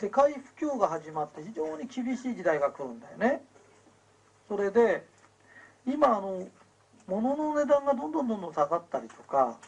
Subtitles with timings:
[0.00, 3.42] 世界不況が始まって非常に厳しい時代が来るんだよね
[4.48, 5.04] それで
[5.84, 6.46] 今あの
[7.08, 9.58] 物の値段がどんどんどんどん下がったりとか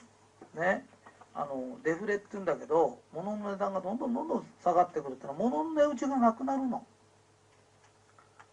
[0.55, 0.87] ね
[1.35, 6.85] あのデフレって言うんだけど物の値段がどんどんどんどん下がってくるってのは物の値打ちがなくなるの。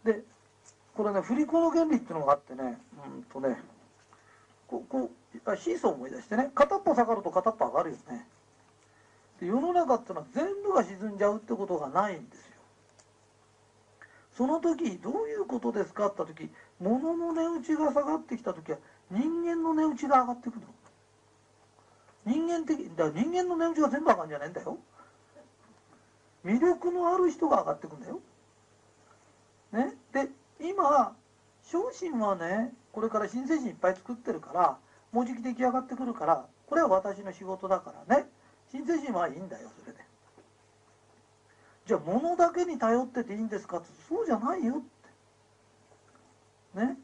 [0.03, 0.23] で
[0.95, 2.79] これね振り子の原理っていうのがあってね
[3.15, 3.55] うんとね
[4.67, 8.25] ここうシーソー思い出してね片っぽ下がると片っぽ上がるよね。
[9.45, 12.53] 世の中ってのは全部が沈んじゃうってことがないんですよ。
[14.35, 18.77] その時どういうことですかって時物の値打ちが下がってきた時は
[19.09, 20.67] 人間の値打ちが上がってくるの。
[22.27, 24.77] 人間的だから人間の値打ちが全部上がるんじゃないんだよ
[26.43, 28.19] 魅力のある人が上がってくんだよ
[29.71, 30.27] ねで
[30.59, 31.15] 今
[31.63, 34.77] 昇進はねこれから新製品いっぱい作ってるから
[35.13, 38.25] もうじき出来上がってくるからこれは私の仕事だからね
[38.71, 39.99] 新製品はいいんだよそれで。
[41.85, 44.81] じゃあ物だけに頼ってていいんですかってそうじゃないよっ
[46.75, 46.79] て。
[46.85, 46.97] ね？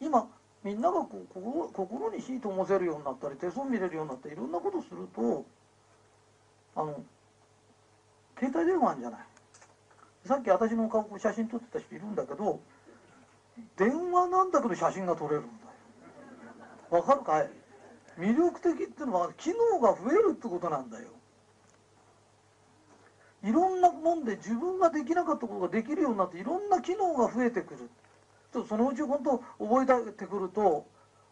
[0.00, 0.28] 今
[0.62, 5.44] みんながこう心に火ともせるようになったり手相見れるようになったいろんなことすると
[6.76, 7.02] あの
[8.38, 9.20] 携帯電話あるんじゃない。
[10.24, 12.60] さっき私の顔写真撮ってた人いるんだけど
[13.76, 17.02] 電話なんだけど写真が撮れるんだよ。
[17.02, 17.50] わかるかい？
[18.18, 21.08] 魅力的っていうのは機能が増えるってことなんだよ。
[23.44, 27.88] いろんなもんで自分ができなかったことができるようになっていろんな機能が増えてくる。
[28.52, 30.86] とそのうち本当覚えてくると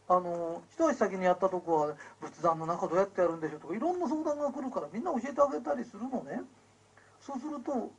[0.08, 6.42] あの一足先にやったとこは仏壇の中どうやってやるんでしょうとかいろんな相談が来るからみんな教えてあげたりするのね。
[7.20, 7.90] そうすると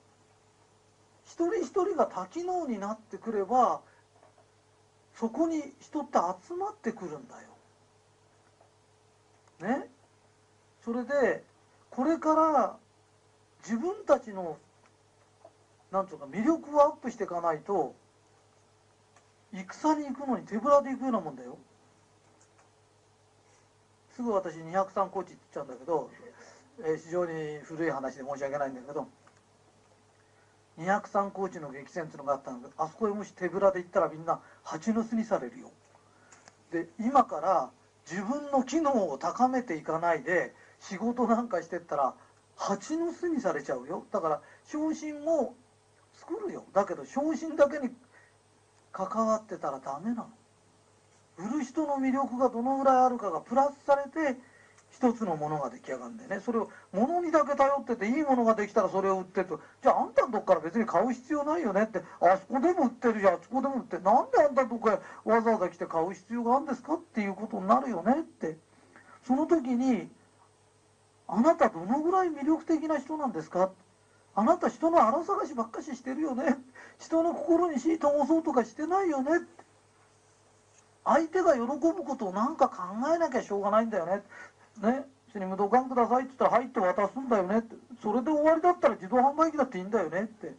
[1.26, 3.82] 一人一人が多機能になってくれば
[5.14, 7.57] そこに人って集まってくるんだよ。
[9.62, 9.90] ね。
[10.84, 11.44] それで
[11.90, 12.78] これから
[13.64, 14.58] 自分たちの
[15.92, 17.96] なんていうか魅力をアップしていかないと
[19.52, 21.58] 戦に行くのに手ぶらで行くようなもんだよ。
[24.16, 26.10] すぐ私203コーチって言っちゃうんだけど、
[26.80, 29.08] えー、非常に古い話で申し訳ないんだけど
[30.80, 35.72] 203コーチの激戦っていうのがあったんだけどあそこへもし手ぶらで行ったらみんな蜂の巣にされるよ。
[36.72, 37.70] で今から
[38.10, 42.14] 自分の機能を高めていかないで仕事なんかしてったら
[42.56, 44.06] 蜂の巣にされちゃうよ。
[44.12, 45.56] だから昇進も
[46.14, 46.64] 作るよ。
[46.74, 47.90] だけど昇進だけに
[48.92, 50.30] 関わってたらダメなの。
[51.38, 54.40] 売る人の魅力がどのぐらいあるかがプラスされて
[54.92, 56.40] 一つのものが出来上がるんでね。
[56.40, 59.60] それを物にだけ頼ってていいものができたらそれを売ってと。
[59.84, 62.02] じゃああんたのとこから別に買う必要ないよねって。
[62.20, 63.34] あそこでも売ってるじゃん。
[63.36, 64.00] あそこでも売って。
[64.00, 68.58] なんであんたのとこへわざわざ来て買う必要があるんですかっていうことになるよねって。
[69.24, 70.10] その時に
[71.28, 73.72] あなたどのぐらい魅力的な人なんですか？
[74.34, 76.56] あなた人の荒探しばっかししてるよね？
[77.00, 79.32] 人の心に火灯そうとかしてないよね？
[81.04, 82.84] 相手が喜ぶことを何か考
[83.16, 84.24] えなきゃしょうがないんだよね？
[84.82, 85.06] ね
[85.40, 87.76] に無道館くださいって言ったら入って渡すんだよねって。
[88.02, 90.54] それで終わりだったら自動販売機だっていいんだよねって。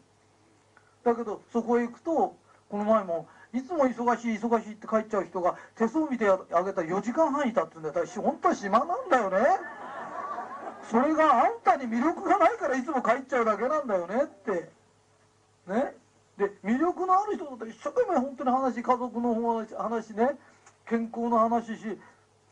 [1.04, 2.36] だけどそこへ行くと
[2.68, 8.06] この前もいつも忙しい忙しいって帰っちゃう人が手相見てあげたら4時間半いたって言うんだよ。
[8.16, 9.38] 本当は暇なんだよね。
[10.90, 14.70] それがあんたに魅力がないからいつも帰っちゃうだけなんだよねって。
[15.66, 15.94] ね。
[16.36, 20.38] で魅力のある人だったら一生懸命本当に話家族の話ね。
[20.86, 21.98] 健康の話し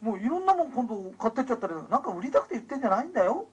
[0.07, 3.49] もういろんなもん今度買ってっちゃったりなんか売りたくて言ってんじゃないんだよ。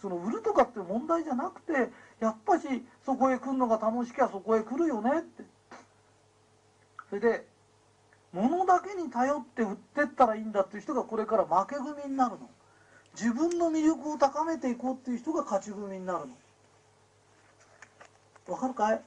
[0.00, 1.90] その売るとかって問題じゃなくて
[2.20, 2.66] やっぱし
[3.04, 5.44] そこへ来るのが楽しきゃそこへ来るよねって。
[7.10, 7.44] それで
[8.32, 12.48] 物だけに頼って売ってったらいいんだっていう人がこれから負け組になるの。
[13.12, 16.20] 自分の魅力を高めていこうっていう人が勝ち組になる
[18.46, 18.54] の。
[18.54, 19.02] わかるかい？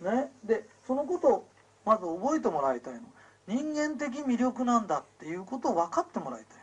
[0.00, 1.46] ね、でそのことを
[1.84, 3.00] まず覚えてもらいたいの。
[3.52, 6.58] 人間的魅力なんだっていうことを分かってもらいたい。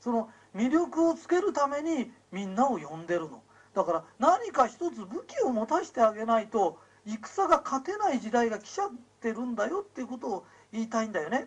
[0.00, 3.42] その魅力をつけるためにみんなを呼んでるの。
[3.74, 8.90] だから何か一つ武器を持たせてあげないと戦が勝てない時代が来ちゃっ
[9.20, 11.46] てるんだよっていうことを言いたいんだよね、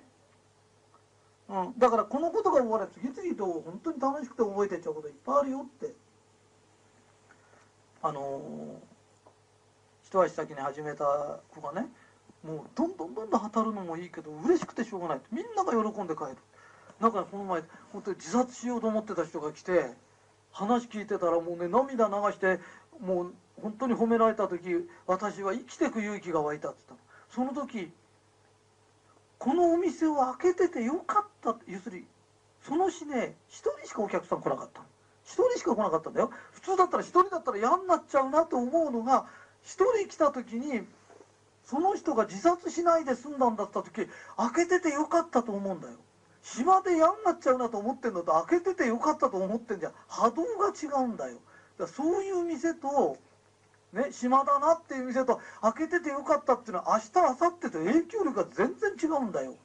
[1.49, 5.93] うん、だからこのことが終われ次々と本当に楽しくて覚えてっちゃうこといっぱいあるよって。
[8.01, 8.89] あのー
[10.09, 11.87] 一足先に始めた子がね
[12.43, 15.21] もうどんどんどんどん当たるのもいいけど嬉しくてしょうがない。
[15.31, 16.37] みんなが喜んで帰る。
[17.01, 17.63] だかこの前
[17.93, 19.91] 本当に自殺しようと思ってた人が来て
[20.51, 22.59] 話聞いてたらもうね涙流して
[22.99, 27.49] もう本当に褒められた時私は生きてく勇気が湧いたって言ったの。
[27.49, 27.91] その時
[29.37, 31.55] このお店を開けててよかった。
[31.67, 32.05] 要するに
[32.63, 34.85] その日ね一人しかお客さん来なかったの。
[35.25, 36.31] 1人しか来なかったんだよ。
[36.51, 39.25] 普通だったら1人だったら嫌になっちゃうなと思うのが
[39.63, 40.85] 1人来た時に
[41.69, 44.07] その人が自殺しないで済んだんだった時開
[44.55, 45.93] けててよかったと思うんだよ。
[46.41, 51.35] 暇で嫌になっちゃうなと思ってんのと開けててよかったと思ってんじゃ波動が違うんだよ。
[51.35, 51.43] だか
[51.83, 53.17] らそういう店と
[53.93, 59.55] ね、暇だなっていう店と開けててよかったっていうのは明日明後日と影響力が全然違うんだよ。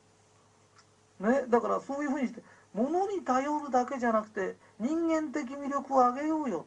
[1.20, 2.42] ね、だからそういうふうにして
[2.74, 6.66] 物に頼るだけじゃなくて人間的魅力を上げようよ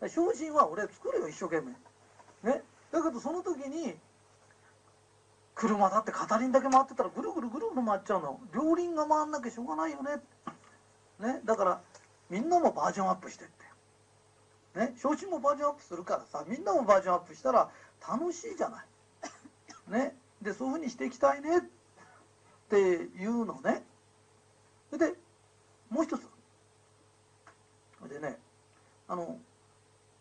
[0.00, 0.08] って。
[0.08, 2.52] 精進は俺作るよ一生懸命。
[2.52, 2.62] ね。
[2.92, 3.96] だけどその時に
[5.54, 8.40] 車だって片輪だけ回ってたらぐるぐるぐるぐる回っちゃうの。
[8.54, 10.22] 両輪が回んなきゃしょうがないよね。
[11.18, 11.80] ねだから
[12.28, 13.48] みんなもバージョンアップしてっ
[14.74, 14.80] て。
[14.80, 17.70] ね昇進もバージョンアップするからさみんなもバージョンアップしたら
[18.06, 18.86] 楽しいじゃない。
[19.88, 21.58] ねでそういうふうにしていきたいね。
[21.58, 21.62] っ
[22.68, 23.82] ていうのね。
[24.92, 25.14] で
[25.88, 26.28] もう一つ。
[28.08, 28.38] でね
[29.08, 29.38] あの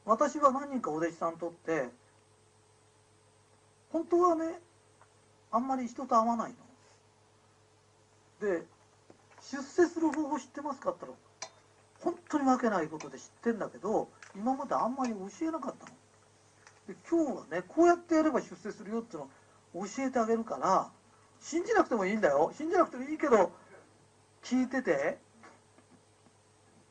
[0.06, 1.89] 私は何人かお弟子さんとって
[3.95, 4.59] 本当はね
[5.53, 6.53] あんまり人と会わない
[8.42, 8.45] の？
[8.45, 8.65] で
[9.39, 10.89] 出世する方法知ってますか？
[10.89, 11.53] って言ったら
[12.03, 15.94] 本当にわけないことで知ってんだけど今まであんまり教えなかったの。
[16.89, 19.30] で今日はねこうやってやれば出世するよっていうの
[19.81, 20.92] を教えてあげるから
[21.39, 22.51] 信じなくてもいいんだよ。
[22.53, 23.53] 信じなくてもいいけど
[24.44, 25.19] 聞いてて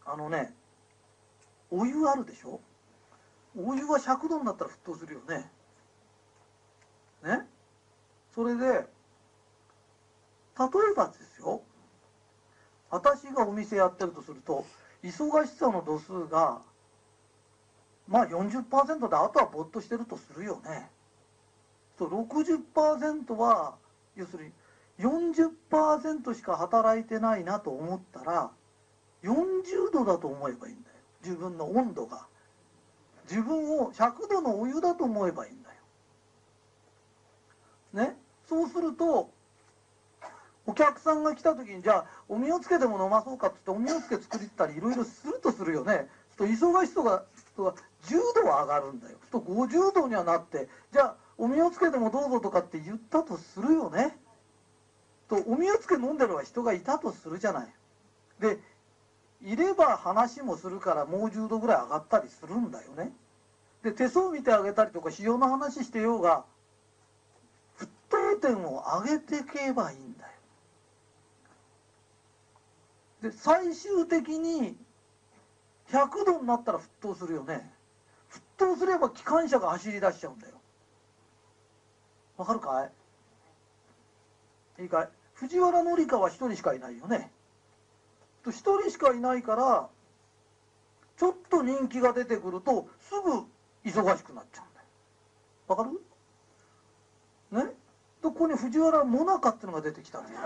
[0.07, 0.55] あのね
[1.71, 2.61] お湯あるでしょ？
[3.59, 5.51] お湯は100度になったら沸騰するよね。
[7.25, 7.47] ね。
[8.35, 8.69] それで例
[10.93, 11.63] えばですよ。
[12.91, 14.65] 私がお店やってるとすると
[15.03, 16.61] 忙しさの度数が
[18.07, 20.91] まあ40%であとはぼっとしてるとするよね。
[21.99, 23.75] そう60%は
[24.17, 24.53] 要するに
[24.99, 28.51] 40%しか働いてないなと思ったら
[29.25, 30.97] 40度だと思えばいいんだよ。
[31.25, 32.27] 自分の温度が。
[33.29, 35.64] 自分を100度のお湯だと思えばいいんだよ。
[37.95, 38.17] ね。
[38.49, 39.31] そうすると
[40.67, 46.09] お客さんが来た時にじゃあお身をつけても飲まそうかって言ってお身をつけ作ったりいろいろするとするよね。
[46.37, 47.25] そうすると忙しさが
[47.55, 49.19] 人が10度は上がるんだよ。
[49.31, 54.19] そうすると50度にはなってじゃあお身をつけてもどうぞとかって言ったとするよね。
[55.29, 57.75] とお身をつけ飲んでるは人がいたとするじゃない。
[58.41, 58.59] で
[59.43, 63.13] いれば話もするからもう10度ぐらい上がったりするんだよね。
[63.83, 66.45] で手相見てあげたりとか潮の話してようが
[68.15, 70.31] 沸騰点を上げていけばいいんだよ。
[73.23, 74.77] で最終的に
[75.91, 77.73] 100度になったら沸騰するよね。
[78.31, 80.55] 沸騰すれば機関車が走り出しちゃうんだよ。
[82.37, 82.91] わかるか
[84.79, 84.83] い？
[84.83, 85.09] いいかい？
[85.35, 87.31] 藤原紀香は一人しかいないよね。
[88.47, 89.89] 一人しかいないから
[91.17, 93.47] ちょっと人気が出てくるとすぐ
[93.89, 94.87] 忙しくなっちゃうんだよ。
[95.69, 96.01] わかる？
[97.65, 97.73] ね？
[98.25, 100.39] ここに藤原もなかっていうのが出てきたんです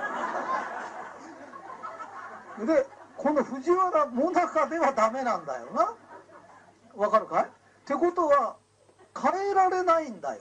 [2.66, 2.86] で
[3.16, 5.94] この藤原もなかではダメなんだよな。
[6.96, 7.44] わかるかい？
[7.44, 7.48] っ
[7.84, 8.56] てことは
[9.16, 10.40] 変えられないんだよ。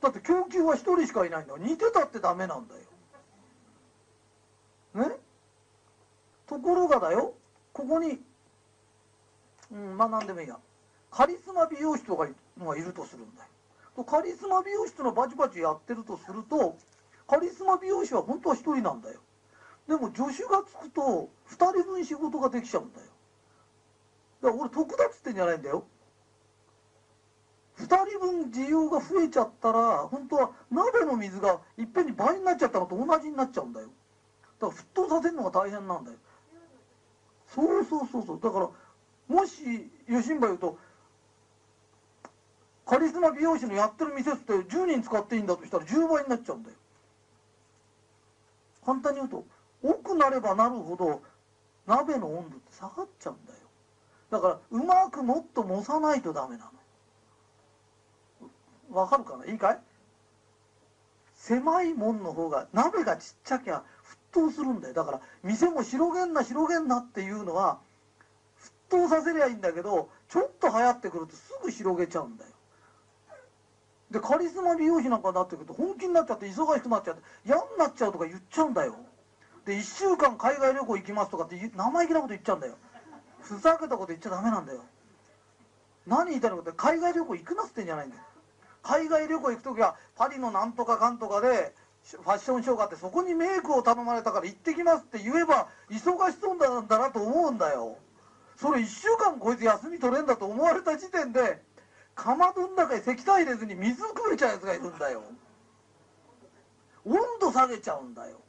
[0.00, 2.80] だって供給は1人しかいないんだ似てたってダメなんだよ。
[5.08, 5.16] ね？
[6.46, 7.34] ところがだよ
[7.72, 8.20] ここに
[9.72, 10.56] うんまあ何でもいいや。
[11.10, 12.28] カリスマ美容師とか
[12.58, 13.48] がいるとするんだよ。
[14.04, 16.76] カリスマ美容師とのバチバチやってるとすると
[17.26, 19.20] カリスマ美容師は本当は1人なんだよ。
[19.88, 23.06] でも助手がつくと2人分仕事ができちゃうんだよ。
[24.42, 25.84] だから俺得だっつってんじゃないんだよ。
[27.78, 33.88] 2人分需要が増えちゃったら本当は鍋の水がいっぺんに倍になっちゃったのと同じになっちゃうんだよ。
[34.60, 36.18] だから沸騰させるのが大変なんだよ。
[37.46, 38.40] そうそうそうそう。
[38.40, 38.68] だから
[39.28, 40.76] もし吉新言うと
[42.90, 46.76] カリスマ美容師のやってる店って10人使っていいんだとしたら10倍になっちゃうんだよ。
[48.84, 49.44] 簡単に言うと
[49.80, 51.22] 多くなればなるほど
[51.86, 53.58] 鍋の温度って下がっちゃうんだよ。
[54.32, 56.68] だからうまくもっと蒸さないとダメな
[58.90, 58.98] の。
[58.98, 59.46] わかるかな？
[59.46, 59.78] いいかい？
[61.36, 63.84] 狭いもんの方が鍋がちっちゃきゃ
[64.32, 64.94] 沸騰するんだよ。
[64.94, 67.78] だから店も広げんな広げんなっていうのは
[68.90, 72.49] 沸騰させりゃいいんだけどちょっと流行ってくるとすぐ広げちゃうんだよ。
[74.10, 78.96] でカリスマ美容師なんかになってくると本気になっちゃって忙しくなっちゃって嫌になっちゃうとか言っちゃうんだよ。
[79.64, 82.74] で1週間海外旅行行きますとかって生意気なこと言っちゃうんだよ。
[83.40, 84.80] ふざけたこと言っちゃダメなんだよ。
[86.06, 88.22] 何言いたいのかって海外旅行行くなってんじゃないんだよ。
[88.82, 91.74] 海外旅行行く時はパリのなんとかかんとかで
[92.04, 97.96] ファッションショーがあってそこにメイクを頼まれたから行ってきますって言えば忙しそうなんだなと思うんだよ。
[98.56, 101.62] それ1週間こいつ休み取れんだと思われた時点で
[102.14, 105.22] かまどの中に石炭入れずに水含めちゃうやつがいるんだよ。
[107.04, 108.40] 温度下げちゃうんだよ。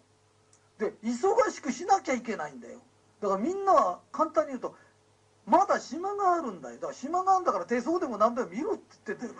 [0.77, 2.79] で忙しくしなきゃいけないんだよ。
[3.21, 4.75] だからみんなは簡単に言うと
[5.45, 6.75] まだ島があるんだよ。
[6.75, 9.33] だから島があるんだから手相でも何でも見ろって言ってて。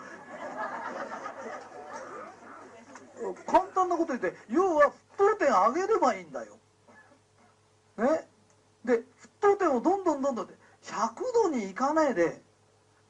[3.46, 6.58] 簡単なこと言って要は沸騰点上げればいいんだよ。
[7.98, 8.26] ね？
[8.84, 9.02] で沸
[9.40, 12.42] 騰点をどんどんどんどんで100度にいかないで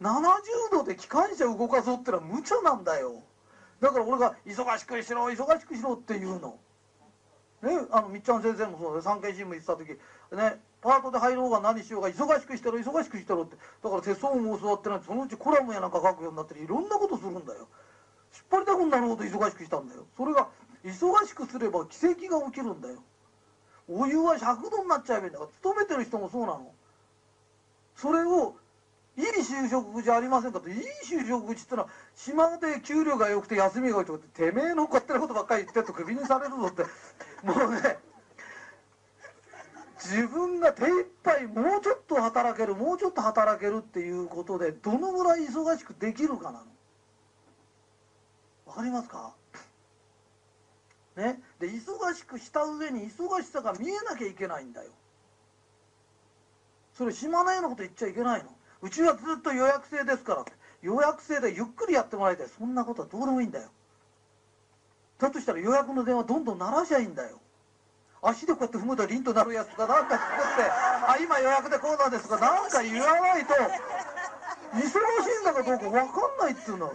[0.03, 3.23] 70度で機関車動かそうってのは無茶なんだよ。
[3.81, 6.59] だから俺が忙しくしろ忙しくしろって言うの。
[7.63, 9.91] ねあのみっちゃん先生もそうで産経新聞行ってた時
[10.37, 13.57] ねパートで入ろうが何しようが忙しくしてろ忙しくしてろって。
[13.57, 15.01] だから手相も教わってない。
[15.07, 17.69] そのうちコラムやなんか書くようになっていろんなことするんだよ。
[18.35, 20.07] 引っ張りたくなるほど忙しくしたんだよ。
[20.17, 20.49] それが
[20.85, 23.03] 忙しくすれば奇跡が起きるんだよ。
[23.89, 26.73] お湯は100度になっちゃえばいいんだから勤めてる人もそうなの。
[27.95, 28.57] それを
[29.17, 36.83] いい就職口ありませんかといい就職口ってのは島で給料が良くて休みが多いとかっててめえの勝手なことばっかり言ってるとクビにされるぞって
[37.45, 37.99] もうね
[39.99, 46.67] 自分が手一杯もうちょっと働けるもうちょっと働けるっていうことでどのぐらい忙しくできるかなの。
[48.67, 49.35] わかりますか？
[51.17, 51.41] ね？
[51.61, 54.91] で忙しくした上に忙しさが見えなきゃいけないんだよ。
[56.95, 58.51] それ島根のこと言っちゃいけないの。
[58.83, 60.45] うちはずっと予約制ですから
[60.83, 62.49] 予約制でゆっくりやってもらいたい。
[62.49, 63.71] そんなことはどうでもいいんだよ。
[65.19, 67.39] だとしたら予約の電話どんどん鳴らしゃいいんだよ。
[68.21, 70.63] 足でこうやって踏むと凛となるやつとかなんか作って
[71.07, 76.93] 「あ今予約でこうなんです」とかなんか言わないと忙しいんだかどうか分かんないっつうの。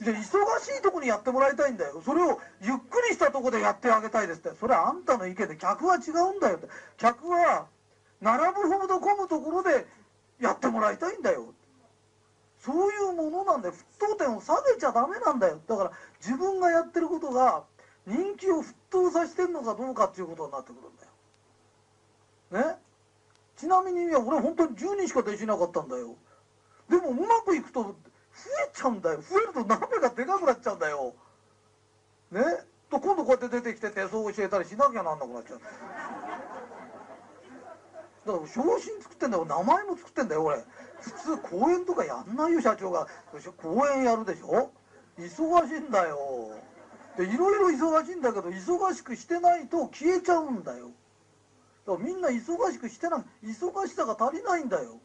[0.00, 0.22] で忙
[0.60, 2.00] しいとこにやってもらいたいんだよ。
[2.02, 4.54] それをゆっくりしたとこでやってあげたいですって。
[4.58, 6.68] それはあんたの意見で客は違うんだよって。
[6.96, 7.66] 客は
[8.22, 9.86] 並ぶほど混むところで
[10.42, 11.54] やってもらいたいんだよ。
[12.58, 13.74] そういうものなんだよ。
[13.74, 15.60] 沸騰点を下げちゃダメなんだよ。
[15.66, 17.64] だから自分がやってることが
[18.06, 22.72] 人気を沸騰させてんのかどうかっていうことになってくるんだよ。
[22.74, 22.76] ね？
[23.56, 26.16] ちなみにいや俺本当に10人しか弟子なかったんだよ。
[26.90, 29.22] でもうまくいくと増えちゃうんだよ。
[29.22, 31.14] 増えると鍋がでかくなっちゃうんだよ。
[32.32, 32.42] ね？
[32.90, 35.60] と今度こうやって出てきて手相を教えたりしなきゃなんなくなっちゃう
[38.26, 39.44] だから昇進作ってんだよ。
[39.44, 40.64] 名前も作ってんだよ俺。
[41.00, 43.08] 普通公演とかやんないよ社長が。
[43.56, 44.70] 公演やるでしょ？
[45.18, 46.16] 忙しいんだよ。
[47.16, 50.90] でいろいろ忙しいんだけど忙しくしてないと消えちゃうんだよ。
[51.86, 53.24] だからみんな忙しくしてない。
[53.44, 55.00] 忙しさが足りないんだよ。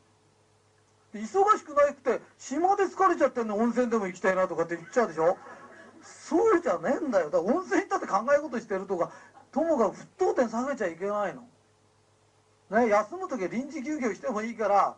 [1.16, 3.58] 忙しくなくて島で疲れちゃってんの。
[3.58, 5.38] 温泉でも行きたいなとかって言っちゃうでしょ？
[6.04, 7.32] そうじゃねえんだよ。
[7.32, 9.12] だから温泉行ったって考え事してるとか
[9.52, 11.44] ともかく沸騰点下げちゃいけないの。
[12.70, 14.96] ね、休む時は臨時休業してもいいから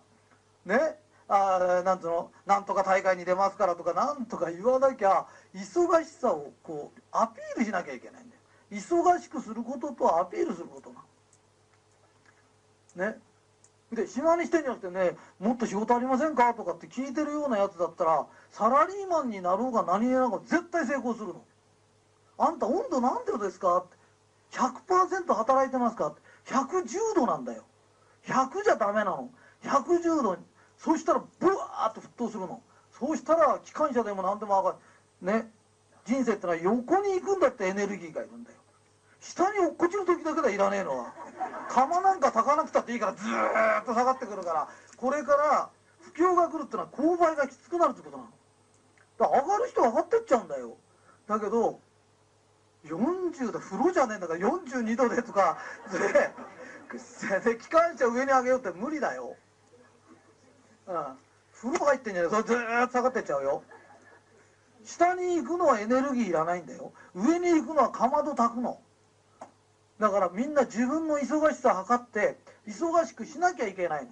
[0.65, 0.97] ね
[1.27, 8.41] あなんつうのなんとか大会に出ますからとかなんとか言わなきゃ忙しさをこうアピールしなきゃいけないんだよ。
[8.71, 10.91] 忙しくすることとアピールすること
[12.97, 13.19] なね。
[13.91, 21.43] で島にしてんじゃなくてねもっと仕事ありませんかとかって聞いてるようなやつだったらサラリーマンになろうが何になろうが絶対成功するの。
[22.39, 23.99] あんた温度何度ですかって。
[24.51, 26.21] 100%働いてますかって。
[26.50, 27.63] 110度なんだよ。
[28.25, 29.29] 100じゃダメなの。
[29.63, 30.44] 110度に。
[30.77, 32.62] そしたらブワーッと沸騰するの。
[32.91, 34.77] そうしたら機関車でも何でも上が
[35.22, 35.41] る。
[35.41, 35.51] ね。
[36.06, 38.58] 人生ってのは横に行くんだってエネルギーがいるんだよ。
[39.20, 41.13] 下に落っこちる時だけだいらねえのは。
[41.70, 44.68] 釜なんか炊かなくたっていいからずーっと下がってくるから。
[44.98, 45.70] これから
[46.01, 48.29] 不況が来るってのは勾配がきつくなるってことなの。
[49.20, 50.77] だから上がる人は上がってっちゃうんだよ。
[51.27, 51.79] だけど
[52.86, 55.57] 40度風呂じゃねえんだから42度でとか
[57.43, 59.36] で機関車上に上げようって無理だよ、
[60.88, 60.95] うん、
[61.53, 62.31] 風呂入ってんじゃねえ。
[62.31, 63.63] それずーっと下がってっちゃうよ。
[64.86, 66.93] 下に行くのはエネルギーいらないんだよ。
[67.13, 68.79] 上に行くのはかまど炊くの。
[70.00, 74.12] だからみんな自分の忙しさ測って忙しくしなきゃいけないの。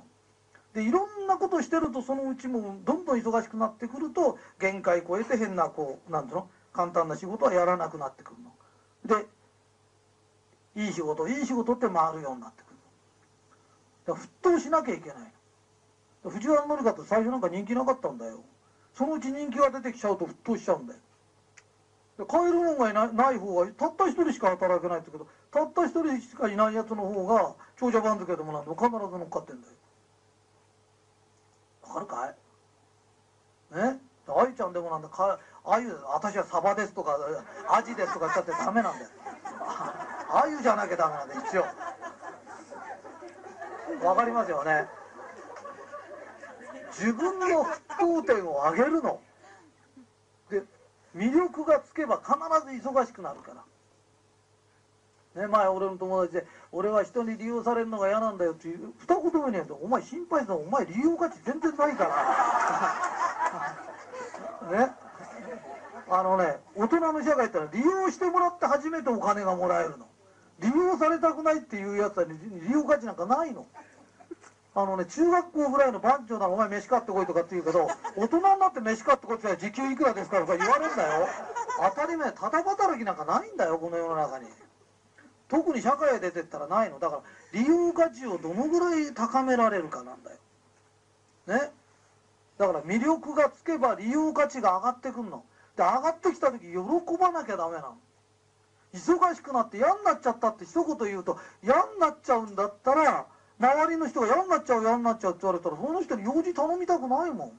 [0.73, 6.49] でいろんなことしてるとそのうちもどんどん忙しくなってくると限界超えて変なこうなんていうの？
[6.73, 8.51] 簡単な仕事はやらなくなってくるの。
[9.05, 9.25] で
[10.75, 12.77] いい仕事いい仕事って回るようになってくる。
[14.05, 15.33] だ沸騰しなきゃいけない
[16.23, 18.43] 藤原紀香って最初なんか人気なかったんだよ。
[18.93, 20.99] そのうち人気が出てきちゃうと沸騰しちゃうんだよ。
[22.17, 29.73] で買えるもんがいないない方がたった一人しか働けないってけどたった一人しかいないやつの方が長者番付でもなんでも必ず乗っかってんだよ。
[31.83, 32.33] わかるか
[33.71, 33.75] い？
[33.75, 33.99] ね？
[34.27, 35.39] 愛ちゃんでもなんだか
[35.69, 37.17] あゆ私はサバですとか
[37.69, 39.09] アジですとか言ったってダメなんだよ。
[40.29, 41.65] あゆじゃなきゃダメなんだ一応。
[44.05, 44.87] わかりますよね。
[46.91, 49.19] 自分の沸騰点を上げるの。
[50.49, 50.63] で
[51.13, 52.31] 魅力がつけば必
[52.81, 53.51] ず忙しくなるか
[55.35, 55.41] ら。
[55.41, 62.05] ね前俺の友達で「俺は人に利用されるのが嫌なんだよ」っていう二言目に言うと「お前心配するお前利用価値全然ないか
[64.71, 64.96] ら」ね。
[66.09, 70.07] あのね大人の社会ってのは利用してもらって初めてお金がもらえるの。
[70.59, 73.65] 利用されたくないっていうやつは利用価値なんかないの。
[74.73, 81.27] あのね中学校ぐらいの番長ならお前飯買ってこいとかって言うけど大人になって飯買ってこいって時給いくらですかとか言われるんだよ。
[81.95, 84.45] 当たり前ただ働きなんかないんだよこの世の中に。
[85.49, 86.99] 特に社会へ出てったらないの。
[86.99, 87.21] だから
[87.53, 90.37] 利用価値をどのぐらい高められるかなんだよ。
[91.47, 91.71] ね。
[92.57, 95.43] だから魅力がつけば利用価値が上がってくんの。
[95.77, 96.75] で上がってきた時喜
[97.19, 97.97] ばなきゃダメなの。
[98.93, 103.27] 忙しくなって嫌になっちゃったって一言言うと嫌になっちゃうんだったら
[103.59, 107.53] 周りの人が嫌になっちゃう嫌になっちゃうって言われたらその人に用事頼みたくないも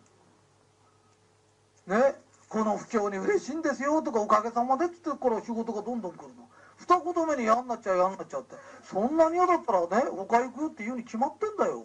[1.86, 1.90] ん。
[1.90, 2.14] ね？
[2.48, 6.48] この不況に嬉しいんですよとかおかげさまでって言ってから仕事がどんどん来るの。
[6.76, 8.56] 二言目に嫌になっちゃう嫌になっちゃうって。
[8.82, 11.84] そんなに嫌だったらねおかゆくって言うに決まってんだよ。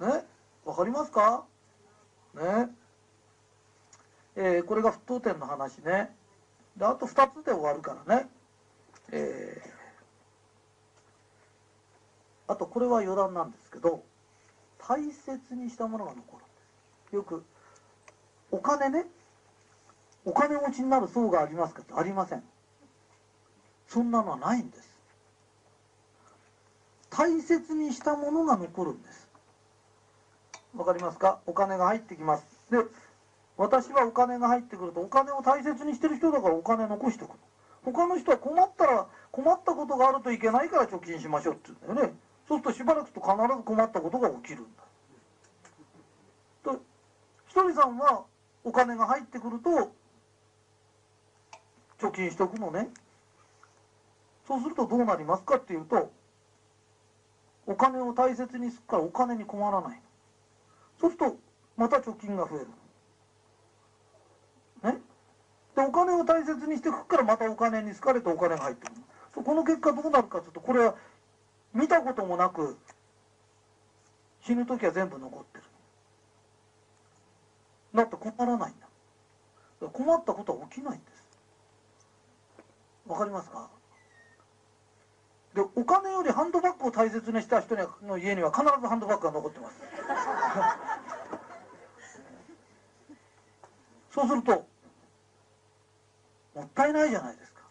[0.00, 0.24] ね？
[0.64, 1.44] わかりますか？
[2.34, 2.68] ね？
[4.36, 6.14] えー、これが沸騰点の話ね。
[6.76, 8.28] であと2つで終わるからね。
[9.10, 9.82] えー
[12.48, 14.02] あとこれは余談なんですけど
[14.76, 16.44] 大切にしたものが残るんで
[17.10, 17.14] す。
[17.14, 17.44] よく
[18.50, 19.06] お金ね。
[20.26, 22.42] お金持ちになる層がありますかってありません。
[23.88, 24.98] そんなのはないんです。
[27.08, 29.30] 大切にしたものが残るんです。
[30.76, 31.38] わかりますか？
[31.46, 32.44] お金が入ってきます。
[32.70, 32.78] で
[33.62, 37.36] 私はお金が入ってくるとお金を大切にしてる人だからお金残しておく。
[37.84, 42.14] 他の人は困ったら困ったことがあるといけないから貯金しましょうって言うんだよね。
[42.48, 44.82] そうするとしばらくと必ず困ったことが起きるんだ。
[46.64, 46.82] と
[47.46, 48.24] ひとりさんは
[48.64, 49.92] お金が入ってくると
[52.00, 52.90] 貯金しておくのね。
[54.48, 56.10] そうするとどうなりますかっていうと
[57.68, 60.02] お金を大切にするからお金に困らない。
[61.00, 61.36] そうすると
[61.76, 62.66] また貯金が増える。
[65.86, 69.44] お金を大切にしていくからまたお金に好かれてお金が入ってくる。
[69.44, 70.94] この結果どうなるかというとこれは
[71.72, 72.76] 見たこともなく
[74.42, 75.64] 死ぬ時は全部残ってる。
[77.94, 79.88] だって困らないんだ。
[79.88, 81.28] 困ったことは起きないんです。
[83.06, 83.68] わかりますか？
[85.54, 89.82] でお金よりハンドバッグを大切にした人の家には必ずハンドバッグが残ってます。
[94.14, 94.66] そうすると
[96.54, 97.62] もったいないじゃないですか。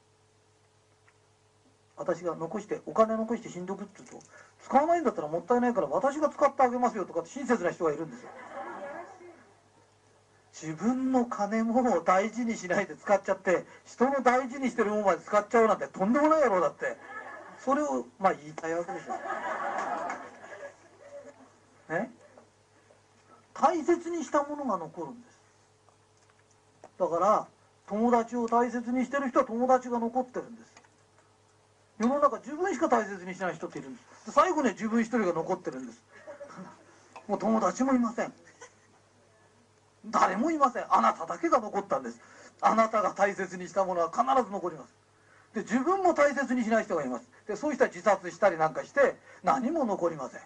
[1.98, 4.28] 私が残してお金残して死んどくって言うと
[4.64, 8.30] 使わないんだったらもったいないから私が使ってあげますよとかって親切な人がいるんですよ。
[10.54, 16.98] 自分の金も大事にしないで使っちゃって人の大事にしてるものまで使っちゃうなんてとんでもないやろだって。
[17.64, 19.14] それをまあ言いたいわけでしょ
[21.94, 22.10] ね？
[23.54, 25.40] 大切にしたものが残るんです。
[26.98, 27.48] だから
[27.92, 30.74] 友達を大切にしてる人は友達が残ってるんです。
[32.00, 34.32] 世の中自分しか大切にしない人っているんです。
[34.32, 36.02] 最後に自分一人が残ってるんです。
[37.28, 38.34] もう友達もいません。
[40.06, 40.86] 誰もいません。
[40.90, 42.22] あなただけが残ったんです。
[42.62, 44.94] あなたが大切にしたものは必ず残ります。
[45.54, 47.28] で自分も大切にしない人がいます。
[47.46, 50.42] でそういう人は自殺したりなんかして何も残りません。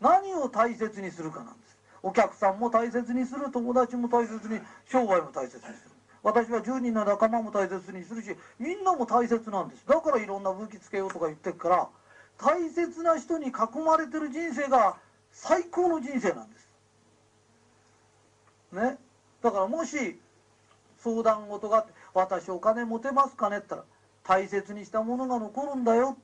[0.00, 1.78] 何を大切にするかなんです。
[2.02, 3.48] お客さんも大切にする。
[3.52, 5.91] 友達も大切に商売も大切にする。
[6.22, 9.86] 私は10人の仲間も大切にするしみんなも大切なんです。
[9.86, 11.88] だからいろんな武器つけようとか言ってるから
[12.38, 13.52] 大切な人に囲
[13.84, 14.96] まれてる人生が
[15.32, 16.68] 最高の人生なんです。
[18.72, 18.98] ね？
[19.42, 20.18] だからもし
[20.98, 26.16] 相談事があって「私お金持てますかね?」って言ったら大切にしたものが残るんだよ。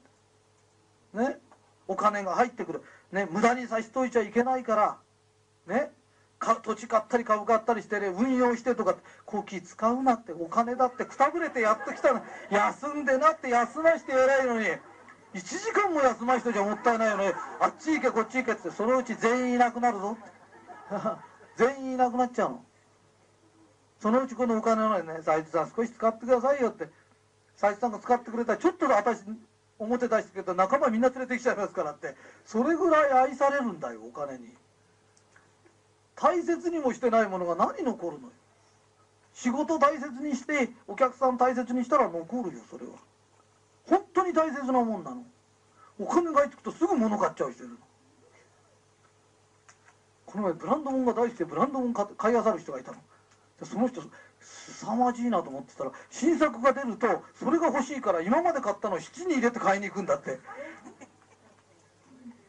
[1.13, 1.41] ね？
[1.89, 2.83] お金が入ってくる。
[3.11, 3.27] ね？
[3.31, 4.99] 無駄にさしといちゃいけないから。
[5.67, 5.91] ね？
[6.39, 8.97] か土地買ったり株買ったりしてね運用してとか
[9.27, 12.23] こき使うなってお金だってくたぶれてやってきたの。
[12.51, 14.67] 休んでなって休まして偉いのに。
[15.35, 20.17] 1時間も休ましとじゃもったいないよねあっち行けこっち行けってそのうち全員いなくなるぞ
[21.57, 22.65] 全員いなくなっちゃうの。
[24.01, 26.89] そのうちこのお金をね斉藤さん少し使ってくださいよって。
[27.57, 29.25] 斉藤さんが使ってくれたらちょっと私
[29.81, 32.17] 表出してくれたら仲間みんな連れてきちゃいますからって。
[32.45, 34.57] それぐらい愛されるんだよお金に。
[36.21, 38.33] 大切にもしてないものが何残るのよ？
[39.33, 42.93] 仕事大切にしてお客さん大切にしたら残るよそれは。
[43.87, 45.25] 本当に大切なもんなの。
[46.01, 47.79] お金が入ってくとすぐ物買っちゃう人いるの。
[50.27, 52.99] この前ブランド物が大好きでブランド物買いあさる人がいたの。
[53.63, 54.03] その人
[54.41, 60.39] 凄まじいなと思ってたら新作が出るとそれが欲しいから今まで買ったのを質に入れて買いに行くんだって。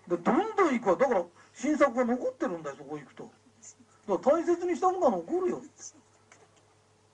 [0.08, 0.96] でどんどん行くわ。
[0.96, 3.30] だから新作が残ってるんだよそこ行くと。
[4.10, 5.62] だから大切にしたものが残るよ。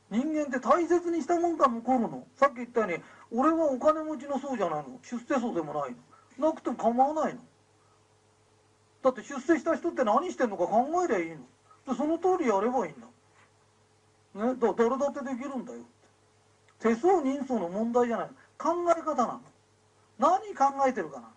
[0.10, 2.26] 人間って大切にしたもんが残るの。
[2.38, 5.00] さっき言ったように俺はお金持ちの層じゃないの。
[5.04, 5.96] 出世層でもない
[6.40, 6.48] の。
[6.48, 7.42] なくても構わないの。
[9.04, 11.38] だって出世した人って何してんのか考えりゃいいの。
[11.88, 13.08] でその通りやればいいんだ。
[14.46, 15.80] ね、だ誰だってできるんだよ。
[16.80, 18.30] 手相人相の問題じゃない。
[18.58, 19.42] 考え方なの。
[20.18, 21.30] 何考えてるかな。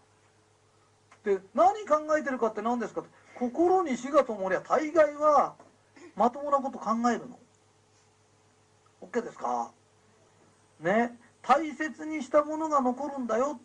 [1.25, 3.11] で何考えてるかって何ですかって。
[3.39, 5.55] 心に死が灯りゃ大概は
[6.17, 7.39] まともなこと考えるの。
[9.01, 9.71] OK ですか？
[10.81, 11.17] ね。
[11.43, 13.61] 大切にしたものが残るんだよ。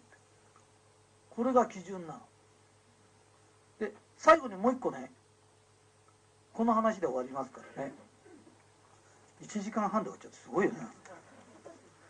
[1.31, 2.19] これが基準なの。
[3.79, 5.11] で最後にもう一個ね。
[6.53, 7.93] この話で終わりますからね。
[9.41, 10.77] 1時間半で終わっちゃってすごいよね。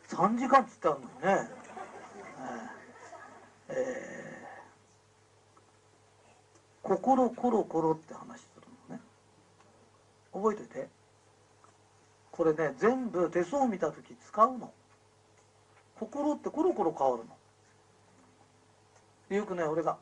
[0.10, 1.49] 3時間っつってあるのにね。
[3.69, 4.33] えー、えー、
[6.84, 9.02] 心コロコロって話するのね。
[10.34, 10.89] 覚えといて。
[12.32, 14.74] これね全部手相見た時使うの。
[16.00, 17.38] 心ってコロコロ変わるの。
[19.38, 19.98] よくね俺が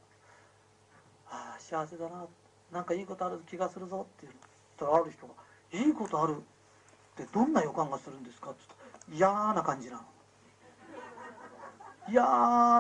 [1.30, 2.26] 「ああ幸せだな。
[2.72, 4.34] なんかいいことある気がするぞ」って言っ
[4.78, 5.34] たらある人が
[5.72, 6.42] 「いいことあるっ
[7.16, 8.62] てどんな予感がするんですか?」って
[9.10, 10.04] 言ったら嫌な感じなの
[12.10, 12.24] 嫌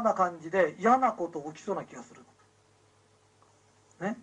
[0.02, 2.22] な感じで嫌なこと起きそうな気がする
[4.00, 4.18] のね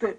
[0.00, 0.18] で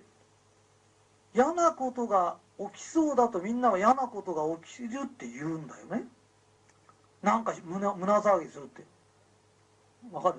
[1.34, 6.04] 嫌なことが起きそうだとみんなは嫌なことが起きるって言うんだよね。
[7.22, 8.84] なんか胸胸騒ぎするって。
[10.12, 10.38] わかる？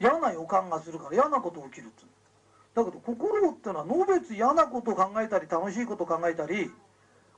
[0.00, 2.04] 嫌な予感がするから嫌なこと起きるって。
[2.74, 6.70] だけど心ってのはのべつ嫌なことを考えたり楽しいことを考えたり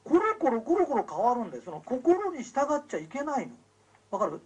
[0.04, 3.52] コロコロコロコロ変わるんでその心に従っちゃいけないの。
[4.10, 4.40] わかる？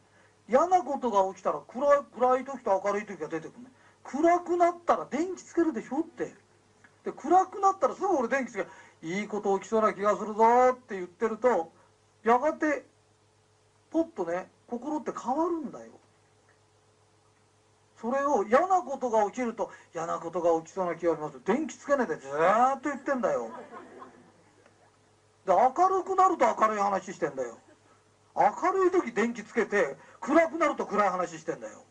[0.49, 3.71] 嫌なことが起きたら暗い暗い時と明るい時が出てくるね。
[4.05, 6.33] 暗くなったら電気つけるでしょって。
[7.09, 8.67] で暗くなったらすぐ俺電気つけ
[9.03, 11.73] いいこと起きそうな気がするぞって言ってると
[12.23, 12.85] やがて
[13.91, 15.93] ポッとね心って変わるんだよ。
[17.97, 21.41] それを嫌なことが起きると嫌なことが起きそうな気がします。
[21.47, 23.49] 電気つけないでずーっと言ってんだよ。
[25.47, 27.57] で明るくなると明るい話してんだよ。
[28.37, 31.83] 明るい時電気つけて暗くなると暗い話してんだよ。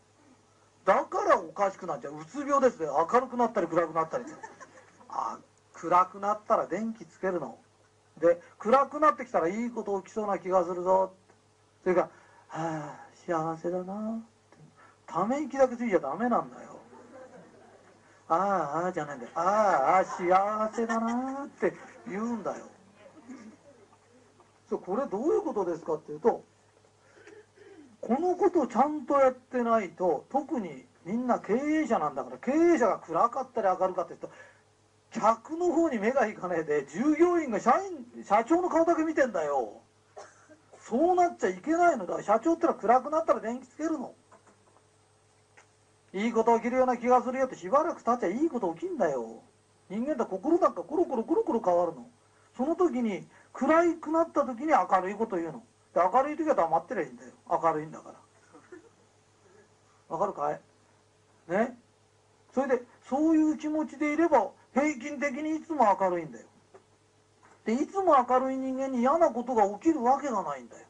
[0.84, 2.14] だからおかしくなっちゃう。
[2.14, 2.86] うつ病ですね。
[2.86, 4.24] 明るくなったり暗くなったり。
[4.24, 4.36] する
[5.18, 5.38] あ
[5.74, 7.58] 暗くなったら電気つけるの。
[8.20, 11.12] で暗くなってきたらいいこと起きそうな気がするぞ。
[11.82, 12.06] それから
[12.48, 14.22] 「はあ幸せだな」
[15.06, 16.78] ため息だけついちゃダメなんだよ。
[18.28, 19.32] ああああじゃないんだよ。
[19.34, 21.44] ああああ幸せだな。
[21.44, 21.72] って
[22.06, 22.66] 言うんだよ。
[24.68, 26.44] そうこれどういうことですかっていうと
[28.00, 34.30] このことをちゃんとやってないと特にみんな経営者なんだから経営者が暗かったり明るかったりと
[35.10, 37.72] 客の方に目がいかねえで従業員が社
[38.16, 39.80] 員社長の顔だけ見てんだよ。
[40.80, 42.22] そうなっちゃいけないのだ。
[42.22, 44.14] 社長ってのは暗くなったら電気つけるの。
[46.14, 49.42] いいこと起きるような気がするよってしばらく経っちゃいいこと起きんだよ。
[49.90, 52.06] 人間だ心なんかコロコロコロコロ変わるの。
[52.56, 55.62] その時に暗くなった時に明るいこと言うの。
[55.94, 57.32] で明るい時は黙ってりゃいいんだよ。
[57.50, 58.10] 明るいんだか
[60.08, 60.16] ら。
[60.16, 60.60] わかるかい？
[61.50, 61.78] ね？
[62.54, 66.46] それでそういう気持ちでいれば平均的にいつも明るいんだよ。
[67.64, 70.86] でいつも明るい人間に嫌なことが起きるわけがないんだよ。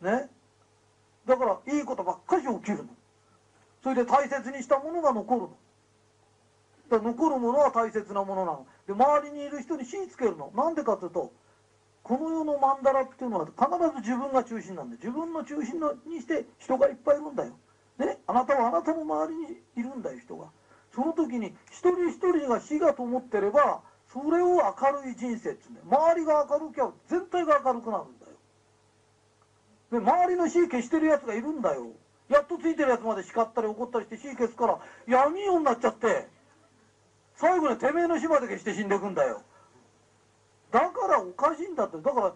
[0.00, 0.28] ね？
[1.26, 2.84] だからいいことばっかり起きるの。
[3.82, 5.50] それで大切にしたものが残るの。
[6.90, 8.66] だ残るものは大切なものなの。
[8.86, 10.50] で周りにいる人に火つけるの。
[10.56, 11.32] なんでかというと
[12.02, 13.56] この世の曼荼羅っていうのは必
[13.94, 17.52] ず自分が中心なんで自分の中心のにして人がいっぱいいるんだよ。
[17.98, 18.18] ね？
[18.26, 20.46] あなたはあなたの周りにいるんだよ人が。
[20.94, 25.86] その時に一人一人が死がと思ってればそれを明るい人生ってうんだよ。
[25.86, 28.32] 周りが明るきゃ全体が明るくなるんだよ。
[29.90, 31.86] で周りの死消してるやつがいるんだよ。
[32.28, 36.28] やっとついてるやつまで叱ったり怒ったりして死消すから闇夜になっちゃって
[37.36, 39.42] 最後にてめえの死まで消して死んでいくんだよ。
[40.70, 41.98] だからおかしいんだって。
[41.98, 42.32] だから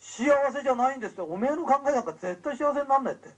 [0.00, 1.22] 幸せじゃないんですって。
[1.22, 3.28] おめえの考えなんか絶対幸せになんないって。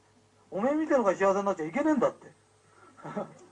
[0.50, 2.26] おめえ見てるのが幸せになっちゃいけねえんだって。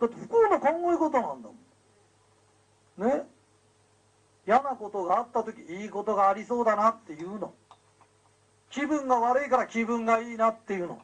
[0.00, 1.54] だって不幸な考え方なんだも
[3.06, 3.08] ん。
[3.08, 3.26] ね？
[4.46, 7.52] 嫌なことがあった時いいことがありそうだなっていうの。
[8.70, 11.00] 気分が悪いから気分がいいなっていうの。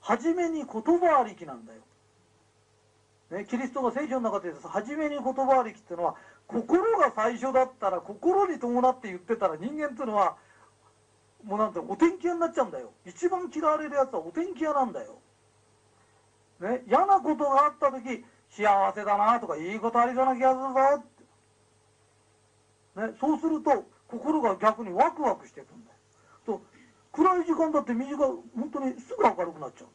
[0.00, 1.80] 初めに言葉ありきなんだよ、
[3.30, 10.36] ね、キリストが聖書の中で初めに言葉ありきっていうのは心が最初だったら心に伴って言ってたら人間っていうのは
[11.42, 12.92] もうなんてお天気屋になっちゃうんだよ。
[13.06, 15.18] 一番嫌われるやつはお天気屋なんだよ、
[16.60, 18.22] ね、嫌なことがあった時
[18.56, 21.04] 幸せだなとかいいことありそうな気がするぞ
[22.94, 25.96] ね、そうすると心が逆にワクワクしていくんだよ。
[26.46, 26.62] と
[27.10, 29.90] 暗い時間だって短い本当にすぐ明るくなっちゃうん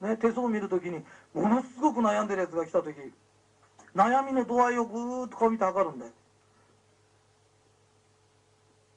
[0.00, 1.02] だよ、ね、手相見る時に
[1.34, 2.94] ものすごく悩んでるやつが来た時
[3.96, 6.12] 悩みの度合いをぐーっとこう見て測るんだよ。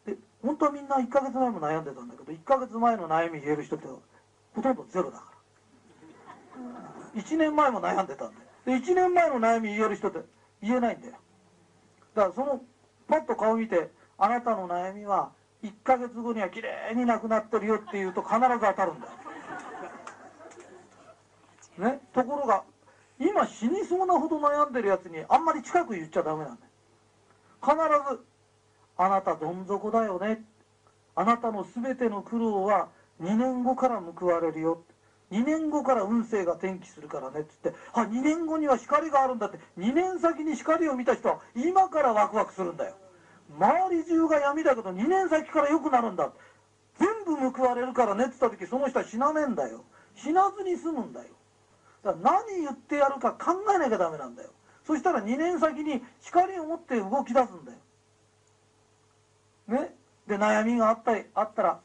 [0.05, 7.00] で本当はみんな1ヶ月前も悩んでたんだけど1ヶ月前の悩み言える人ってほとんどゼロだから。
[7.15, 8.79] 1年前も悩んでたんだよ。
[8.79, 10.19] で1年前の悩み言える人って
[10.61, 11.13] 言えないんだよ。
[12.15, 12.61] だからその
[13.07, 15.31] パッと顔見てあなたの悩みは
[15.63, 19.11] 1ヶ月後にはきれいになくなってるよって言うと必ず当たるんだよ。
[21.77, 22.63] ね、ところが
[23.19, 26.71] 今死にそうなほど悩んでるやつにあんまり近く言っちゃダメなんだよ。
[27.61, 27.75] 必
[28.15, 28.25] ず
[28.97, 30.43] 「あなたどん底だよね」
[31.15, 32.89] あなたの全ての苦労は
[33.21, 34.83] 2年後から報われるよ。
[35.31, 42.95] 2年後から運勢が転機するからねっつってあ2年後には光があるんだって2年先に光を見た人は今からワクワクするんだよ。
[43.57, 46.31] 周り中が闇だけど2年先から良くなるんだ
[46.99, 49.83] 全部報われるからねっつった時その人は死なねえんだよ。
[50.15, 51.27] 死なずに済むんだよ。
[52.03, 54.49] だから何言ってやるか考えなきゃダメなんだよ。
[54.85, 57.77] そしたら2年先に光を持って動き出すんだよ。
[59.67, 59.95] ね？
[60.27, 61.79] で悩みがあったりあったら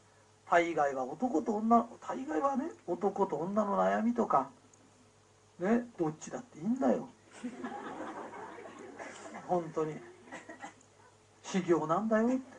[0.49, 4.49] 大概は男と女大概はね男と女の悩みとか
[5.59, 7.09] ねどっちだっていいんだよ。
[9.49, 9.97] 本当に。
[11.43, 12.57] 修行なんだよって。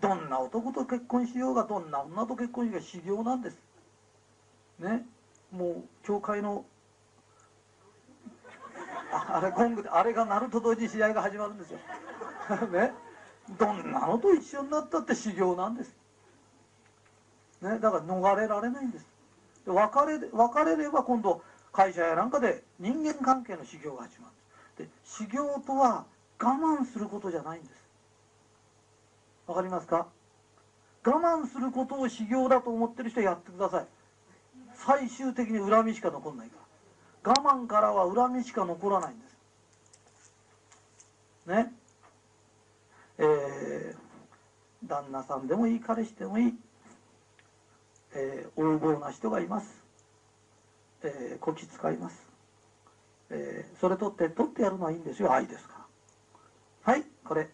[0.00, 3.58] どんな男と結婚しようがどんな女と結婚しようが修行なんです。
[4.78, 5.06] ね
[5.50, 6.64] もう教会の
[9.10, 11.78] あれゴングであれが鳴ると同時に試合が始まるんですよ。
[12.72, 12.92] ね
[13.58, 15.97] どんなのと一緒になったって修行なんです。
[17.60, 19.06] ね、だから逃れられないんです。
[19.66, 21.42] で別れ別れれば今度
[21.72, 24.28] 会社やなんかで人間関係の修行が始ま
[24.78, 24.84] る。
[24.84, 26.04] で修行とは
[26.40, 27.72] 我慢することじゃないんです。
[29.46, 30.06] わかりますか？
[31.04, 33.86] 我慢することを修行だと思ってる人はやってください。
[34.74, 36.56] 最終的に恨みしか残んないか
[37.24, 37.32] ら。
[37.32, 39.24] 我慢からは恨みしか残らないんで
[41.44, 41.48] す。
[41.48, 41.72] ね？
[43.18, 46.54] えー、旦那さんでもいい彼氏でもいい。
[48.14, 49.84] えー、横暴な人がいます、
[51.02, 52.28] えー、こき使います、
[53.30, 55.32] えー、それ取って取ってやるのはいいんですよ。
[55.32, 55.86] 愛ですか。
[56.86, 57.48] らはいこれ。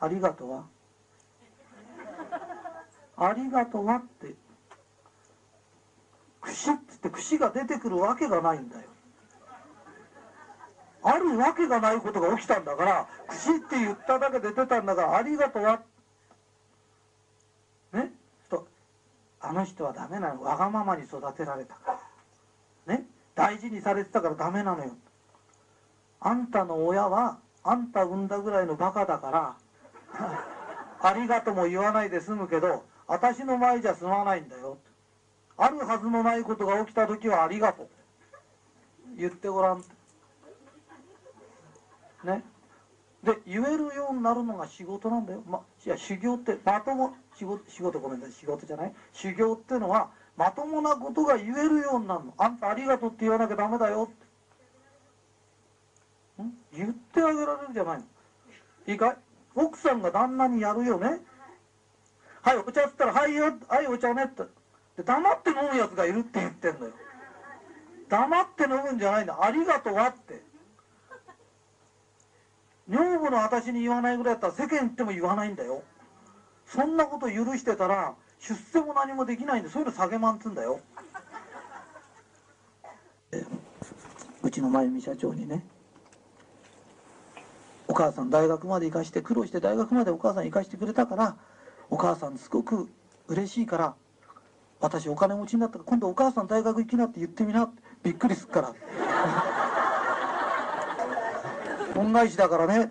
[0.00, 0.50] ありがとう。
[0.50, 0.64] は
[3.16, 4.34] ありがとうはって。
[6.40, 8.82] 串っつって串が出てくるわけがないんだよ。
[11.04, 15.62] あるわけがないことが起きたんだから串って言っただけで出たんだからありがとう。
[15.62, 15.82] は
[19.52, 20.42] あの人はダメなの。
[20.42, 21.98] わがままに育てられたか
[22.86, 22.96] ら。
[22.96, 23.04] ね？
[23.34, 24.96] 大事にされてたからダメなのよ。
[26.20, 29.56] あんたの親はあんた産んだぐらいのバカだから
[31.02, 34.78] ありがとうも言わないで済むけど私の前じゃ済まないんだよ。
[35.58, 37.88] あるはずのないことが起きた時はありがとう。
[39.16, 39.84] 言ってごらん。
[42.24, 42.42] ね？
[43.22, 48.34] で言えるようになるのが仕事なんだよ、ま、いや修行ってまとも仕事仕事ごめんなさい。
[48.34, 48.92] 仕事じゃない。
[49.12, 52.34] 修行ってのはまともなことが言えるようになるの。
[52.36, 54.14] あんたありがとうって言わなきゃダメだよっ
[56.38, 56.42] て。
[56.42, 56.52] ん？
[56.76, 58.04] 言ってあげられるじゃないの。
[58.86, 59.16] いいかい？
[59.54, 61.20] 奥さんが旦那にやるよね。
[62.40, 64.42] はいお茶っつったら「はいよはいお茶ね」って。
[64.96, 66.92] で黙って飲むやつがいるって言ってんのよ。
[68.08, 70.42] 黙って飲むんじゃないんだありがとうはって。
[72.92, 75.82] 女房の私に言わないぐらいだったら世間行っても言わないんだよ。
[76.66, 80.78] そんなこと許してたら出世も何もできないんでそういうの下げまんつんだよ。
[84.42, 85.64] うちの真由美社長にね
[87.88, 91.36] お母さん大学まで行かして苦労して大学までお母さん行かしてくれたから
[91.88, 92.90] お母さんすごく
[93.28, 93.94] 嬉しいから
[94.80, 97.70] 私お金持ちになったから今度お母さん大学行きなって言ってみな
[98.02, 98.74] びっくりすっから。
[101.96, 102.90] 恩返しだからね。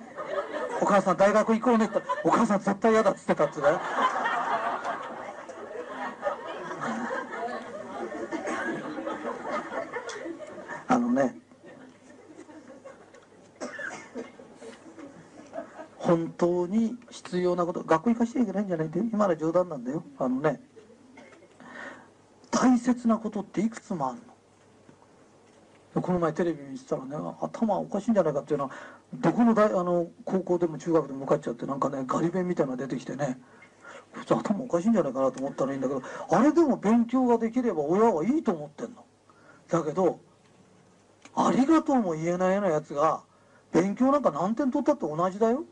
[0.82, 2.02] お母さん大学行こうねって。
[2.24, 3.68] お母さん絶対嫌だっつってたっつうね。
[10.88, 11.36] あのね
[15.98, 20.04] 本当に必要なこと学校行かしちゃいけないんじゃないって今の冗談なんだよ。
[20.18, 20.62] あのね
[22.50, 24.31] 大切なことっていくつもあるの。
[25.94, 28.72] この前テレビ見てたらね頭おかしいんじゃないかっていうのは
[29.16, 33.40] どこの大あの高校でも中学でも向かっちゃってなんかねガリ弁みたいなのが出てきてね。
[34.14, 39.06] こいつ頭おかしいんじゃないかなと思ったらいいんだけどあれでも勉強ができれば親はいいと思ってんの。
[39.70, 40.20] だけど
[41.36, 43.24] ありがとうも言えないようなやつが
[43.72, 45.64] 勉強なんか何点取ったって同じだよ。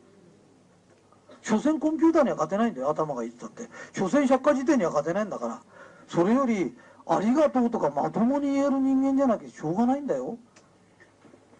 [1.41, 3.63] 所詮コンピューターには勝てないんだよ頭がいってたって。
[3.93, 5.61] 所詮百科事典には勝てないんだから。
[6.07, 6.75] それより
[7.11, 10.37] ありがとうとかまともに言える人間じゃなきゃしょうがないんだよ。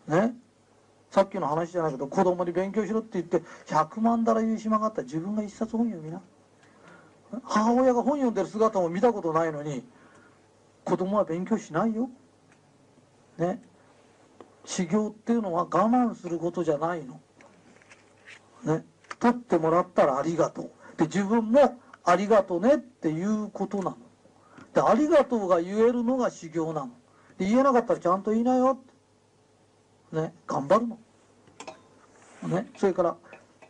[0.08, 0.36] ね？
[1.10, 6.22] さっきの話じゃないけど子供に勉強しろって言って100万だら言う島がったら自分が一冊本読みな。
[7.44, 9.84] 母親が本読んでる姿も見たことないのに
[10.84, 12.10] 子供は勉強しないよ。
[13.40, 13.60] ね？
[14.66, 17.20] 修行っていうのは我慢することじゃないの。
[18.64, 18.86] ね？
[19.20, 20.72] 取ってもらったらありがとう。
[20.98, 23.98] で自分もありがとねっていうことなの。
[24.80, 26.92] でありがとうが言えるのが修行なの。
[27.38, 28.80] で言えなかったらちゃんと言いなよ
[30.14, 30.98] ね頑張るの。
[32.48, 33.18] ねそれから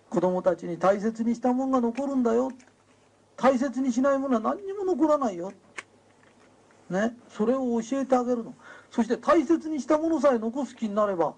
[0.07, 2.51] 子供たちに大切にしたもんが残るんだよ
[3.37, 5.51] 大切にしないものは何にも残らないよ
[6.91, 8.53] ねそれを教えてあげるの。
[8.91, 11.33] そして大切にしたものさえ残す気になれば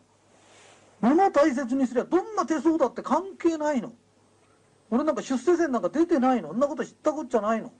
[1.00, 3.94] 物を大切にすればどんな手相だって関係ないの。
[4.90, 6.50] 俺なんか出世線なんか出てないの。
[6.50, 7.72] そんなこと知ったこっちゃないの。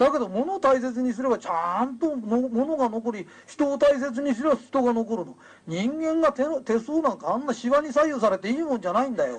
[0.00, 5.36] だけど物を大切にすればちゃんと物が残り人を大切にすれば人が残るの。
[5.66, 9.38] 人間が手の手相なんかあんなシワに左右されていいもんじゃないんだよ。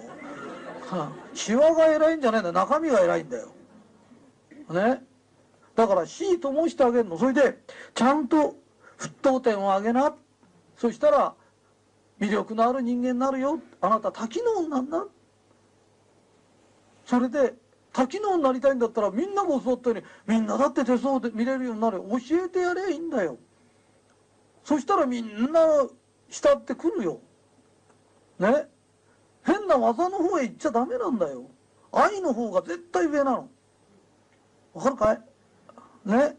[1.33, 2.53] シワが偉いんじゃないんだよ。
[2.53, 3.47] 中身が偉いんだよ。
[4.69, 5.03] ね。
[5.73, 7.17] だから火灯してあげるの。
[7.17, 7.57] それで
[7.95, 8.55] ちゃんと
[8.99, 10.13] 沸騰点を上げな。
[10.77, 11.33] そしたら
[12.19, 13.59] 魅力のある人間になるよ。
[13.81, 15.07] あなた多機能なんだ
[17.07, 17.55] それで
[17.93, 23.37] 多機能になりたいんだったらみんなが教わったようにみんなだって手相で見れるようになる教えてやればいいんだよ。
[24.63, 25.59] そしたらみんな
[26.29, 27.19] 慕ってくるよ。
[28.39, 28.67] ね？
[29.43, 31.49] 変な技の方へ行っちゃダメなんだよ。
[31.91, 33.49] 愛の方が絶対上なの。
[34.73, 35.21] わかるかい？
[36.05, 36.37] ね？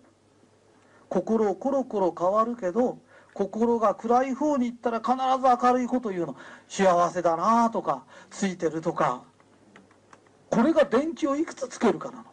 [1.08, 2.98] 心コロコロ変わるけど
[3.34, 6.36] 心が暗い方に行ったら必ず明るいこと言うの。
[6.68, 9.24] 幸せだなとかついてるとか。
[10.52, 12.24] これが電気をいくつつけるかなの。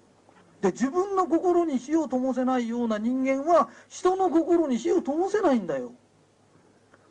[0.59, 5.93] で自分の心に火を灯せないような人間は人の心に火を灯せないんだよ。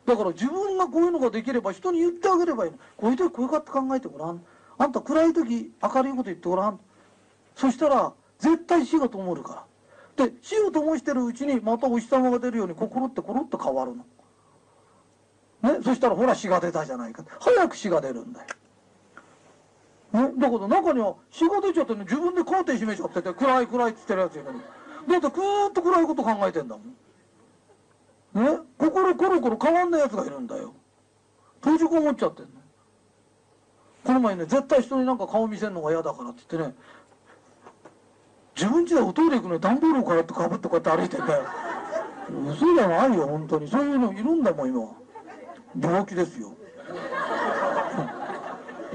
[0.05, 2.77] だから自分がこういうのができれば人に言ってあげればいいの。
[2.95, 4.41] こういう時こういうかって考えてごらん。
[4.77, 6.79] あんた暗い時明るいこと言ってごらん。
[7.55, 9.65] そしたら絶対火が灯るか
[10.15, 10.27] ら。
[10.27, 14.05] で火を灯してるうちにまたお日様が出るように心ってコロッと変わるの。
[15.73, 15.79] ね？
[15.83, 17.23] そしたらほら火が出たじゃないか。
[17.39, 18.45] 早く火が出るんだよ。
[20.11, 24.59] ね、だけど中には火が出ちゃってね自分でカーテン閉めちゃってて暗い暗いっつってるやついるのだっ
[25.31, 26.87] てずーっと暗いこと考えてんだもん。
[28.43, 28.59] ね？
[28.77, 30.73] 心コロコロ変わんないやつがいるんだよ。
[31.61, 32.51] 閉じこもっちゃってんの
[34.03, 36.75] この前ね絶対人になんか顔見せるのが嫌だからって言ってね。
[38.55, 41.43] 自分家でおトイレ行くのに段ボールをこうやってかぶってこうやって歩いてんだよ。
[42.51, 43.67] 嘘じゃないよ本当に。
[43.67, 44.87] そういうのいるんだもん今。
[45.79, 46.51] 病気ですよ。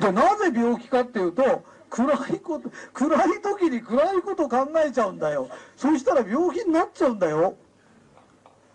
[0.00, 5.48] でなぜ病気かっていうと暗いこと暗い時に暗いこと考えちゃうんだよ。
[5.76, 7.54] そしたら病気になっちゃうんだよ。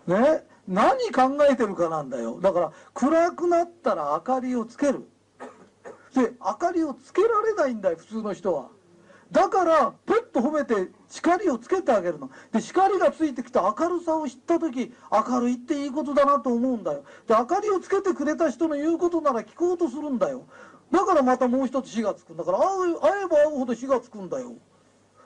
[0.06, 0.44] ね？
[0.66, 2.40] 何考えてるかなんだよ。
[2.40, 5.06] だから暗くなったら明かりをつける。
[6.14, 8.68] で明かりをつけられないんだよ普通の人は。
[9.30, 12.30] だからペッと褒めて光をつけてあげるの。
[12.52, 17.04] で光がついてきた明るさを知った時明るいっていいことだなと思うんだよ。
[17.28, 20.46] で明かりをつけてくれた人の言うことなら聞こうとするんだよ。
[20.90, 22.64] だからまたもう一つ火がつくんだから会
[23.22, 24.54] えば会うほど火がつくんだよ。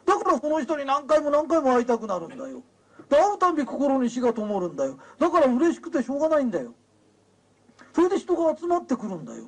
[0.07, 2.63] だからこの人に何回も何回も会いたくなるんだよ。
[3.09, 4.99] で会うたび心に火が灯るんだよ。
[5.19, 6.75] だから嬉しくてしょうがないんだよ。
[7.95, 9.45] それで人が集まってくるんだよ。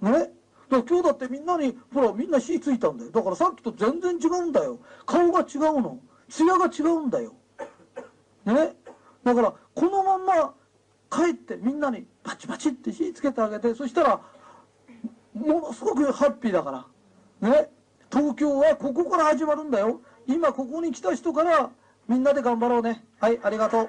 [0.00, 0.10] ね？
[0.10, 0.30] だか
[0.70, 3.10] ら今日だってみんなにほらみんな火ついたんだよ。
[3.10, 4.78] だからさっきと全然違うんだよ。
[5.06, 5.98] 顔が違うの。
[6.28, 7.34] 艶が違うんだよ。
[8.44, 8.76] ね？
[9.24, 10.54] だからこのまんま
[11.10, 14.20] 帰ってみんなにパチパチって火つけてあげてそしたら
[15.34, 16.86] ものすごくハッピーだか
[17.40, 17.48] ら。
[17.48, 17.70] ね。
[18.12, 20.00] 東京はここから始まるんだよ。
[20.26, 21.70] 今ここに来た人から
[22.08, 23.04] みんなで頑張ろうね。
[23.20, 23.88] はいありがとう。